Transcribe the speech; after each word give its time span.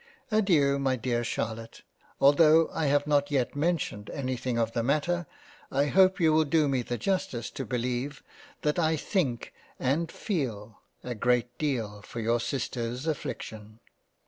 Adeiu 0.31 0.79
my 0.79 0.95
dear 0.95 1.23
Charlotte; 1.23 1.83
although 2.19 2.71
I 2.73 2.87
have 2.87 3.05
not 3.05 3.29
yet 3.29 3.55
mentioned 3.55 4.09
anything 4.09 4.57
of 4.57 4.71
the 4.71 4.81
matter, 4.81 5.27
I 5.71 5.85
hope 5.89 6.19
you 6.19 6.33
will 6.33 6.43
do 6.43 6.67
me 6.67 6.81
the 6.81 6.97
justice 6.97 7.51
to 7.51 7.65
beleive 7.67 8.23
that 8.63 8.79
I 8.79 8.95
think 8.95 9.53
and 9.79 10.11
fee/, 10.11 10.71
a 11.03 11.13
great 11.13 11.55
deal 11.59 12.01
for 12.01 12.19
your 12.19 12.39
Sisters 12.39 13.05
affliction. 13.05 13.79